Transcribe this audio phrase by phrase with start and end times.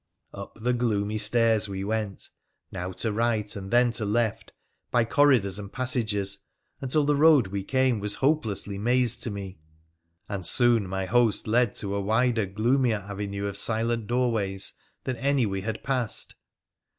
[0.33, 2.27] Up the gloomy stairs we went,
[2.71, 4.51] now to right and then to left,
[4.89, 6.39] by corridors and passages,
[6.79, 9.59] until the road we came was hopelessly mazed to me;
[10.27, 15.45] and soon my host led to a wider, gloomier avenue of silent doorways than any
[15.45, 16.33] we had passed.